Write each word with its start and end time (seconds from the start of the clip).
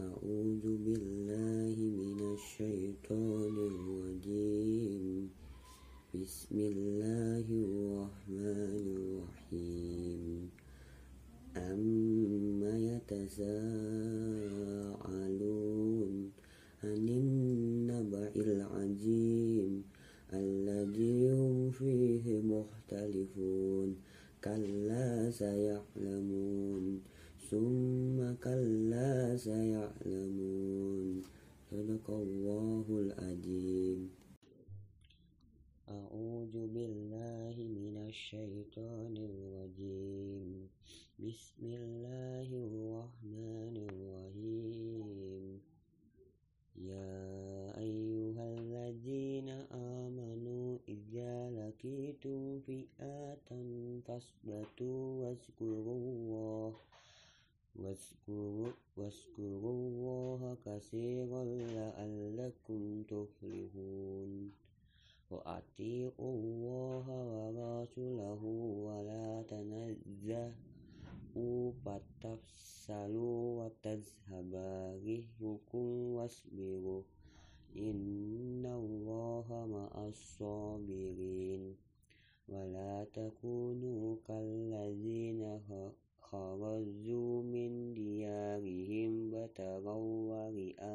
أعوذ 0.00 0.64
بالله 0.82 1.76
من 1.78 2.34
الشيطان 2.34 3.54
الرجيم. 3.70 5.30
بسم 6.14 6.56
الله 6.58 7.46
الرحمن 7.46 8.84
الرحيم. 8.98 10.50
أما 11.56 12.74
يتساءلون 12.90 13.52
عن 16.84 17.08
النبأ 17.08 18.32
العظيم 18.36 19.82
الذي 20.34 21.30
هم 21.38 21.70
فيه 21.70 22.42
مختلفون 22.42 23.96
كلا 24.44 25.30
سيعلمون 25.30 27.14
ثم 27.50 28.34
كلا 28.40 29.36
سيعلمون. 29.36 31.22
صدق 31.70 32.10
الله 32.10 32.86
العظيم. 32.88 34.10
أعوذ 35.88 36.54
بالله 36.74 37.56
من 37.60 37.96
الشيطان 38.08 39.14
الرجيم. 39.16 40.68
بسم 41.20 41.64
الله 41.64 42.48
الرحمن 42.48 43.74
الرحيم. 43.88 45.60
يا 46.76 47.78
أيها 47.78 48.44
الذين 48.58 49.48
آمنوا 50.02 50.78
إذا 50.88 51.50
لقيتم 51.50 52.60
فئة 52.60 53.48
فاثبتوا 54.06 55.02
واذكروا 55.20 55.98
الله 56.00 56.72
واذكروا, 57.76 58.68
واذكروا 58.96 59.72
الله 59.72 60.56
كثيرا 60.66 61.44
لعلكم 61.44 63.02
تفلحون. 63.02 64.52
وأطيعوا 65.30 66.12
الله 66.18 67.06
ورسوله 67.08 68.44
ولا 68.86 69.42
تنزهوا 69.42 70.52
فتفشلوا 71.84 73.64
وتذهب 73.64 74.54
ريحكم 75.04 75.86
واصبروا. 76.14 77.02
إن 77.76 78.66
الله 78.66 79.66
مع 79.72 80.08
الصابرين. 80.08 81.74
ولا 82.48 83.06
تكونوا 83.14 84.16
كالذين 84.28 84.73
ورئاء 90.30 90.88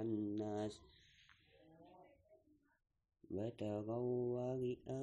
الناس 0.00 0.80
بتغوا 3.30 4.16
ورئاء 4.36 4.98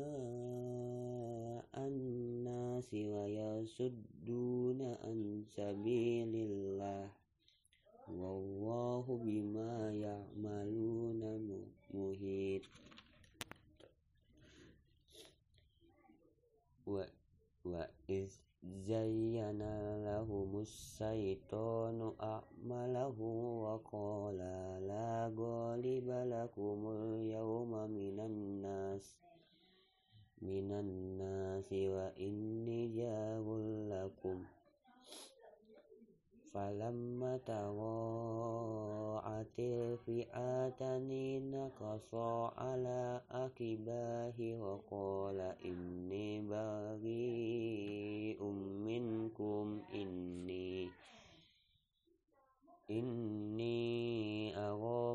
الناس 1.88 2.89
ويصدون 2.94 4.81
عن 4.81 5.44
سبيل 5.58 6.34
الله 6.36 7.09
والله 8.08 9.06
بما 9.25 9.75
يعملون 9.94 10.84
زين 18.86 19.61
لهم 20.05 20.59
الشيطان 20.59 22.14
أعمالهم 22.22 23.38
وقال 23.66 24.38
لا 24.88 25.33
غالب 25.38 26.08
لكم 26.33 26.80
اليوم 26.88 27.72
من 27.89 28.19
الناس 28.19 29.17
من 30.41 30.72
الناس 30.72 31.74
وإني 31.74 32.88
جار 32.97 33.45
لكم. 33.90 34.44
فلما 36.56 37.38
تراءت 37.38 38.85
الفئتان 39.59 41.09
نكصا 41.51 42.53
على 42.57 43.22
عقباه 43.31 44.40
وقال 44.63 45.40
إني 45.66 46.05
إني 52.90 54.56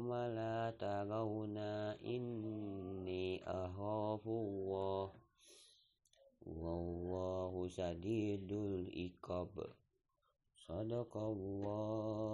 ما 0.00 0.28
لا 0.28 0.70
ترون 0.74 1.56
إني 2.02 3.44
أخاف 3.46 4.26
الله 4.26 5.12
والله 6.46 7.68
شديد 7.68 8.52
العقاب. 8.52 9.54
صدق 10.66 11.16
الله. 11.16 12.29